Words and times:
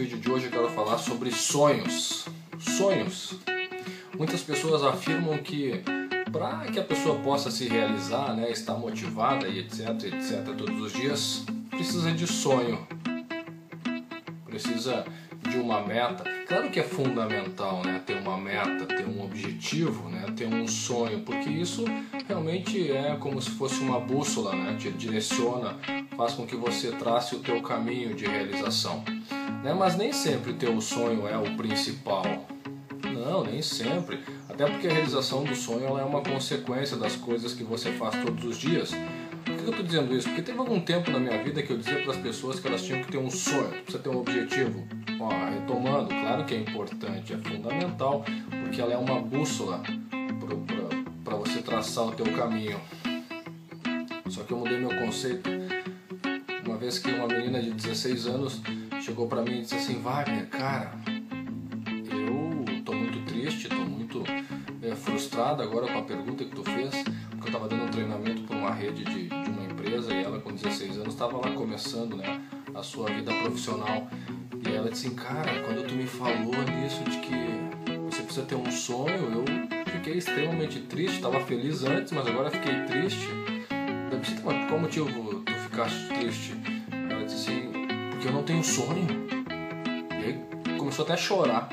vídeo 0.00 0.16
de 0.16 0.30
hoje 0.30 0.46
eu 0.46 0.50
quero 0.50 0.70
falar 0.70 0.96
sobre 0.96 1.30
sonhos. 1.30 2.24
Sonhos. 2.58 3.34
Muitas 4.16 4.40
pessoas 4.40 4.82
afirmam 4.82 5.36
que 5.36 5.82
para 6.32 6.60
que 6.72 6.80
a 6.80 6.82
pessoa 6.82 7.18
possa 7.18 7.50
se 7.50 7.68
realizar, 7.68 8.34
né, 8.34 8.50
estar 8.50 8.78
motivada 8.78 9.46
e 9.46 9.58
etc, 9.58 9.90
etc 10.04 10.56
todos 10.56 10.80
os 10.80 10.92
dias, 10.94 11.44
precisa 11.68 12.12
de 12.12 12.26
sonho. 12.26 12.88
Precisa 14.46 15.04
de 15.46 15.58
uma 15.58 15.82
meta. 15.82 16.24
Claro 16.48 16.70
que 16.70 16.80
é 16.80 16.82
fundamental, 16.82 17.82
né, 17.84 18.00
ter 18.06 18.16
uma 18.16 18.38
meta, 18.38 18.86
ter 18.86 19.06
um 19.06 19.22
objetivo, 19.22 20.08
né, 20.08 20.24
ter 20.34 20.46
um 20.46 20.66
sonho, 20.66 21.20
porque 21.20 21.50
isso 21.50 21.84
realmente 22.26 22.90
é 22.90 23.16
como 23.16 23.40
se 23.42 23.50
fosse 23.50 23.80
uma 23.80 24.00
bússola, 24.00 24.56
né, 24.56 24.76
te 24.78 24.90
direciona, 24.90 25.76
faz 26.16 26.32
com 26.32 26.46
que 26.46 26.56
você 26.56 26.90
trace 26.92 27.34
o 27.34 27.40
teu 27.40 27.60
caminho 27.60 28.14
de 28.14 28.24
realização. 28.24 29.04
Né? 29.62 29.74
Mas 29.74 29.96
nem 29.96 30.12
sempre 30.12 30.52
ter 30.54 30.68
o 30.68 30.80
sonho 30.80 31.26
é 31.26 31.36
o 31.36 31.56
principal. 31.56 32.24
Não, 33.02 33.44
nem 33.44 33.62
sempre. 33.62 34.20
Até 34.48 34.66
porque 34.66 34.88
a 34.88 34.92
realização 34.92 35.44
do 35.44 35.54
sonho 35.54 35.98
é 35.98 36.02
uma 36.02 36.22
consequência 36.22 36.96
das 36.96 37.16
coisas 37.16 37.52
que 37.52 37.62
você 37.62 37.92
faz 37.92 38.22
todos 38.24 38.44
os 38.44 38.56
dias. 38.58 38.90
Por 39.44 39.56
que 39.56 39.62
eu 39.64 39.70
estou 39.70 39.84
dizendo 39.84 40.14
isso? 40.14 40.28
Porque 40.28 40.42
teve 40.42 40.58
algum 40.58 40.80
tempo 40.80 41.10
na 41.10 41.18
minha 41.18 41.42
vida 41.42 41.62
que 41.62 41.70
eu 41.72 41.78
dizia 41.78 42.02
para 42.02 42.12
as 42.12 42.18
pessoas 42.18 42.60
que 42.60 42.68
elas 42.68 42.82
tinham 42.82 43.02
que 43.02 43.10
ter 43.10 43.18
um 43.18 43.30
sonho, 43.30 43.68
precisa 43.68 43.98
ter 43.98 44.08
um 44.08 44.18
objetivo. 44.18 44.86
Ó, 45.18 45.28
retomando, 45.28 46.08
claro 46.08 46.44
que 46.44 46.54
é 46.54 46.58
importante, 46.58 47.32
é 47.32 47.38
fundamental, 47.38 48.24
porque 48.62 48.80
ela 48.80 48.92
é 48.94 48.96
uma 48.96 49.20
bússola 49.20 49.82
para 51.24 51.36
você 51.36 51.60
traçar 51.60 52.06
o 52.06 52.12
teu 52.12 52.26
caminho. 52.32 52.80
Só 54.28 54.42
que 54.44 54.52
eu 54.52 54.58
mudei 54.58 54.78
meu 54.78 54.96
conceito. 54.98 55.50
Uma 56.64 56.76
vez 56.76 56.98
que 56.98 57.10
uma 57.10 57.26
menina 57.26 57.60
de 57.60 57.70
16 57.72 58.26
anos 58.26 58.62
chegou 59.00 59.26
para 59.26 59.42
mim 59.42 59.58
e 59.58 59.60
disse 59.62 59.76
assim, 59.76 60.00
Wagner, 60.00 60.46
cara, 60.48 60.92
eu 62.10 62.82
tô 62.84 62.92
muito 62.92 63.24
triste, 63.24 63.68
tô 63.68 63.76
muito 63.76 64.22
é, 64.82 64.94
frustrado 64.94 65.62
agora 65.62 65.90
com 65.90 65.98
a 65.98 66.02
pergunta 66.02 66.44
que 66.44 66.54
tu 66.54 66.62
fez, 66.62 66.90
porque 67.30 67.48
eu 67.48 67.52
tava 67.52 67.68
dando 67.68 67.84
um 67.84 67.88
treinamento 67.88 68.42
para 68.42 68.56
uma 68.56 68.74
rede 68.74 69.04
de, 69.04 69.28
de, 69.28 69.50
uma 69.50 69.64
empresa 69.64 70.12
e 70.12 70.22
ela 70.22 70.38
com 70.40 70.52
16 70.52 70.98
anos 70.98 71.14
estava 71.14 71.36
lá 71.38 71.50
começando, 71.54 72.16
né, 72.16 72.40
a 72.74 72.82
sua 72.82 73.08
vida 73.10 73.32
profissional. 73.32 74.06
E 74.66 74.74
ela 74.74 74.90
disse 74.90 75.06
assim, 75.06 75.16
cara, 75.16 75.62
quando 75.62 75.86
tu 75.86 75.94
me 75.94 76.06
falou 76.06 76.54
nisso 76.64 77.02
de 77.04 77.18
que 77.18 77.34
você 78.10 78.22
precisa 78.22 78.44
ter 78.44 78.56
um 78.56 78.70
sonho, 78.70 79.32
eu 79.32 79.44
fiquei 79.90 80.18
extremamente 80.18 80.80
triste, 80.80 81.16
estava 81.16 81.40
feliz 81.40 81.82
antes, 81.82 82.12
mas 82.12 82.26
agora 82.26 82.50
fiquei 82.50 82.84
triste. 82.84 83.26
Eu 84.12 84.18
disse, 84.18 84.38
mas 84.44 84.68
qual 84.68 84.78
motivo 84.78 85.42
tu 85.42 85.52
ficaste 85.52 86.08
triste? 86.08 86.54
Ela 87.10 87.24
disse 87.24 87.50
assim, 87.50 87.79
porque 88.20 88.28
eu 88.28 88.32
não 88.32 88.42
tenho 88.42 88.62
sonho. 88.62 89.06
E 90.10 90.14
aí 90.14 90.76
começou 90.76 91.06
até 91.06 91.14
a 91.14 91.16
chorar. 91.16 91.70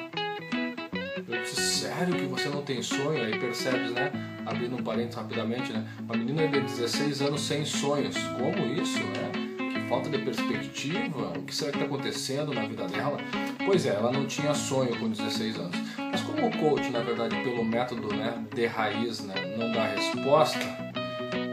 Eu 1.28 1.42
disse, 1.42 1.56
sério 1.56 2.16
que 2.16 2.26
você 2.26 2.48
não 2.48 2.62
tem 2.62 2.82
sonho? 2.82 3.22
Aí 3.22 3.38
percebes, 3.38 3.92
né? 3.92 4.10
Abrindo 4.46 4.78
um 4.78 4.82
parênteses 4.82 5.16
rapidamente, 5.16 5.74
né? 5.74 5.86
Uma 6.00 6.16
menina 6.16 6.48
de 6.48 6.62
16 6.62 7.22
anos 7.22 7.42
sem 7.42 7.66
sonhos. 7.66 8.16
Como 8.18 8.66
isso, 8.82 8.98
né? 8.98 9.30
Que 9.58 9.90
falta 9.90 10.10
de 10.10 10.20
perspectiva. 10.20 11.34
O 11.38 11.44
que 11.44 11.54
será 11.54 11.72
que 11.72 11.80
está 11.80 11.86
acontecendo 11.94 12.54
na 12.54 12.66
vida 12.66 12.88
dela? 12.88 13.18
Pois 13.66 13.86
é, 13.86 13.96
ela 13.96 14.14
não 14.14 14.26
tinha 14.26 14.54
sonho 14.54 14.98
com 14.98 15.10
16 15.10 15.58
anos. 15.58 15.76
Mas 15.98 16.22
como 16.22 16.48
o 16.48 16.58
coach, 16.60 16.90
na 16.92 17.02
verdade, 17.02 17.36
pelo 17.44 17.66
método 17.66 18.16
né, 18.16 18.42
de 18.56 18.66
raiz, 18.68 19.20
né, 19.20 19.36
não 19.58 19.70
dá 19.74 19.86
resposta, 19.88 20.66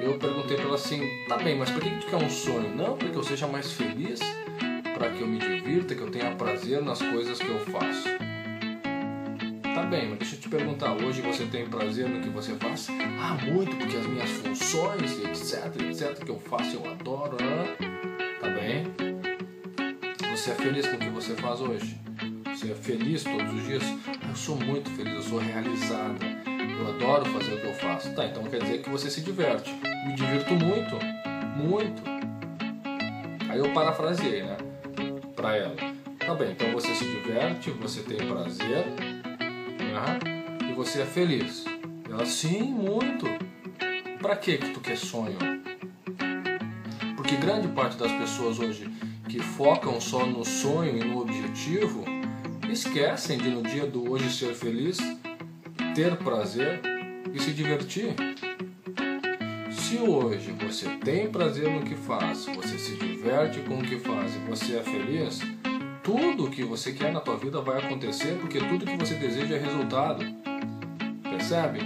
eu 0.00 0.16
perguntei 0.20 0.56
para 0.56 0.66
ela 0.66 0.76
assim, 0.76 1.02
tá 1.26 1.36
bem, 1.36 1.58
mas 1.58 1.70
por 1.70 1.82
que 1.82 1.90
tu 1.90 2.06
quer 2.06 2.16
um 2.16 2.30
sonho? 2.30 2.76
Não, 2.76 2.96
para 2.96 3.08
que 3.08 3.16
eu 3.16 3.24
seja 3.24 3.48
mais 3.48 3.72
feliz, 3.72 4.20
para 4.94 5.10
que 5.10 5.20
eu 5.20 5.26
me 5.26 5.38
divirta, 5.38 5.94
que 5.94 6.00
eu 6.00 6.10
tenha 6.10 6.34
prazer 6.34 6.80
nas 6.80 7.02
coisas 7.02 7.38
que 7.38 7.48
eu 7.48 7.58
faço. 7.66 8.08
Tá 9.74 9.82
bem, 9.82 10.08
mas 10.10 10.20
deixa 10.20 10.36
eu 10.36 10.40
te 10.40 10.48
perguntar, 10.48 10.92
hoje 10.92 11.20
você 11.20 11.44
tem 11.46 11.66
prazer 11.66 12.08
no 12.08 12.20
que 12.20 12.28
você 12.28 12.54
faz? 12.54 12.86
Ah, 13.18 13.36
muito, 13.44 13.76
porque 13.76 13.96
as 13.96 14.06
minhas 14.06 14.30
funções, 14.30 15.18
etc, 15.20 15.80
etc, 15.82 16.24
que 16.24 16.30
eu 16.30 16.38
faço, 16.38 16.76
eu 16.76 16.90
adoro, 16.90 17.36
né? 17.42 17.76
Tá 18.40 18.48
bem? 18.50 18.84
Você 20.30 20.52
é 20.52 20.54
feliz 20.54 20.86
com 20.86 20.96
o 20.96 20.98
que 20.98 21.08
você 21.08 21.34
faz 21.34 21.60
hoje? 21.60 21.98
Você 22.46 22.70
é 22.70 22.74
feliz 22.74 23.24
todos 23.24 23.52
os 23.52 23.66
dias? 23.66 23.82
Eu 24.28 24.36
sou 24.36 24.56
muito 24.56 24.88
feliz, 24.90 25.14
eu 25.14 25.22
sou 25.22 25.38
realizada. 25.38 26.24
Eu 26.46 26.88
adoro 26.94 27.24
fazer 27.26 27.54
o 27.54 27.60
que 27.60 27.66
eu 27.66 27.74
faço. 27.74 28.14
Tá, 28.14 28.26
então 28.26 28.44
quer 28.44 28.62
dizer 28.62 28.80
que 28.80 28.88
você 28.88 29.10
se 29.10 29.22
diverte. 29.22 29.72
Me 30.06 30.14
divirto 30.14 30.54
muito, 30.54 30.98
muito. 31.56 32.02
Aí 33.48 33.58
eu 33.58 33.72
parafraseei, 33.72 34.44
né? 34.44 34.56
Pra 35.44 35.58
ela. 35.58 35.76
Tá 36.18 36.34
bem, 36.34 36.52
então 36.52 36.72
você 36.72 36.94
se 36.94 37.04
diverte, 37.04 37.70
você 37.72 38.00
tem 38.00 38.16
prazer, 38.16 38.86
né? 38.96 40.70
E 40.70 40.72
você 40.72 41.02
é 41.02 41.04
feliz. 41.04 41.66
Ela, 42.08 42.24
sim, 42.24 42.62
muito. 42.62 43.26
Pra 44.22 44.36
que 44.36 44.56
que 44.56 44.70
tu 44.70 44.80
quer 44.80 44.96
sonho? 44.96 45.36
Porque 47.14 47.36
grande 47.36 47.68
parte 47.68 47.98
das 47.98 48.10
pessoas 48.12 48.58
hoje 48.58 48.88
que 49.28 49.38
focam 49.38 50.00
só 50.00 50.24
no 50.24 50.46
sonho 50.46 50.96
e 50.96 51.04
no 51.04 51.20
objetivo 51.20 52.06
esquecem 52.72 53.36
de 53.36 53.50
no 53.50 53.62
dia 53.62 53.86
do 53.86 54.10
hoje 54.10 54.32
ser 54.32 54.54
feliz, 54.54 54.96
ter 55.94 56.16
prazer 56.16 56.80
e 57.34 57.38
se 57.38 57.52
divertir. 57.52 58.14
Se 59.84 59.98
hoje 59.98 60.50
você 60.52 60.88
tem 60.96 61.30
prazer 61.30 61.70
no 61.70 61.84
que 61.84 61.94
faz, 61.94 62.46
você 62.46 62.78
se 62.78 62.96
diverte 62.96 63.60
com 63.60 63.80
o 63.80 63.82
que 63.82 63.98
faz 63.98 64.34
e 64.34 64.38
você 64.38 64.76
é 64.78 64.82
feliz, 64.82 65.40
tudo 66.02 66.46
o 66.46 66.50
que 66.50 66.64
você 66.64 66.94
quer 66.94 67.12
na 67.12 67.20
tua 67.20 67.36
vida 67.36 67.60
vai 67.60 67.84
acontecer 67.84 68.38
porque 68.40 68.58
tudo 68.58 68.86
que 68.86 68.96
você 68.96 69.14
deseja 69.14 69.56
é 69.56 69.58
resultado. 69.58 70.24
Percebe? 71.22 71.80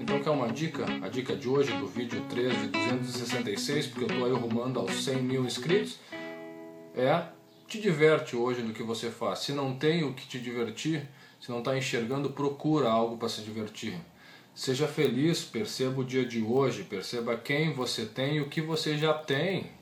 Então 0.00 0.22
quer 0.22 0.30
uma 0.30 0.46
dica? 0.46 0.84
A 1.02 1.08
dica 1.08 1.34
de 1.34 1.48
hoje 1.48 1.72
do 1.72 1.88
vídeo 1.88 2.22
3 2.30 2.56
de 2.56 2.68
266, 2.68 3.88
porque 3.88 4.04
eu 4.04 4.08
estou 4.08 4.26
aí 4.26 4.32
rumando 4.32 4.78
aos 4.78 5.02
100 5.02 5.16
mil 5.16 5.44
inscritos, 5.44 5.98
é 6.94 7.24
te 7.66 7.80
diverte 7.80 8.36
hoje 8.36 8.62
no 8.62 8.72
que 8.72 8.84
você 8.84 9.10
faz. 9.10 9.40
Se 9.40 9.52
não 9.52 9.74
tem 9.74 10.04
o 10.04 10.14
que 10.14 10.24
te 10.24 10.38
divertir, 10.38 11.08
se 11.40 11.50
não 11.50 11.58
está 11.58 11.76
enxergando, 11.76 12.30
procura 12.30 12.88
algo 12.88 13.16
para 13.16 13.28
se 13.28 13.42
divertir. 13.42 13.98
Seja 14.54 14.86
feliz, 14.86 15.42
perceba 15.42 16.00
o 16.00 16.04
dia 16.04 16.24
de 16.24 16.40
hoje, 16.42 16.84
perceba 16.84 17.36
quem 17.36 17.72
você 17.72 18.06
tem 18.06 18.36
e 18.36 18.40
o 18.40 18.48
que 18.48 18.60
você 18.60 18.96
já 18.96 19.12
tem. 19.12 19.72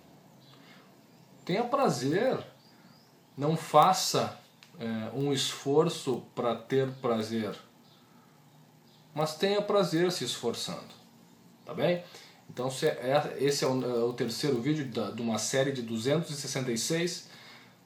Tenha 1.45 1.65
prazer. 1.65 2.39
Não 3.37 3.57
faça 3.57 4.39
é, 4.79 4.87
um 5.15 5.33
esforço 5.33 6.23
para 6.35 6.55
ter 6.55 6.89
prazer. 7.03 7.55
Mas 9.15 9.37
tenha 9.37 9.61
prazer 9.61 10.11
se 10.11 10.25
esforçando. 10.25 10.95
Tá 11.67 11.75
bem? 11.75 12.03
Então 12.49 12.69
é, 12.83 13.37
esse 13.45 13.65
é 13.65 13.69
o, 13.69 13.85
é 13.85 14.05
o 14.05 14.13
terceiro 14.13 14.61
vídeo 14.61 14.85
de 14.85 15.23
uma 15.23 15.39
série 15.39 15.73
de 15.73 15.83
266 15.83 17.31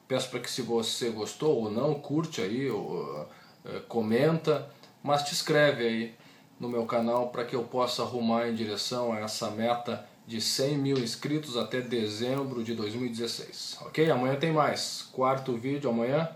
Peço 0.07 0.29
para 0.29 0.39
que 0.39 0.49
se 0.49 0.61
você 0.61 1.09
gostou 1.09 1.63
ou 1.63 1.69
não, 1.69 1.95
curte 1.95 2.41
aí, 2.41 2.69
ou, 2.69 3.27
é, 3.65 3.79
comenta, 3.81 4.71
mas 5.03 5.23
te 5.23 5.33
inscreve 5.33 5.85
aí 5.85 6.15
no 6.59 6.67
meu 6.67 6.85
canal 6.85 7.29
para 7.29 7.45
que 7.45 7.55
eu 7.55 7.63
possa 7.63 8.03
arrumar 8.03 8.47
em 8.47 8.55
direção 8.55 9.13
a 9.13 9.19
essa 9.19 9.49
meta 9.51 10.05
de 10.25 10.41
100 10.41 10.77
mil 10.77 10.97
inscritos 10.97 11.55
até 11.55 11.81
dezembro 11.81 12.63
de 12.63 12.75
2016. 12.75 13.77
Ok? 13.81 14.09
Amanhã 14.11 14.35
tem 14.35 14.51
mais. 14.51 15.07
Quarto 15.13 15.55
vídeo 15.55 15.89
amanhã. 15.89 16.29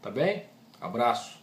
Tá 0.00 0.10
bem? 0.10 0.44
Abraço. 0.80 1.41